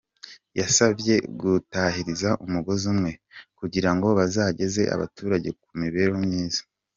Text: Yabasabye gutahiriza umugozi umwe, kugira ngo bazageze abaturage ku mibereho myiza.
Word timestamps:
Yabasabye 0.59 1.15
gutahiriza 1.39 2.29
umugozi 2.45 2.85
umwe, 2.93 3.11
kugira 3.59 3.89
ngo 3.95 4.07
bazageze 4.17 4.81
abaturage 4.95 5.49
ku 5.61 5.67
mibereho 5.81 6.17
myiza. 6.27 6.61